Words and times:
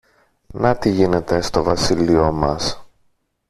Να 0.53 0.77
τι 0.77 0.89
γίνεται 0.89 1.41
στο 1.41 1.63
βασίλειο 1.63 2.31
μας! 2.31 2.87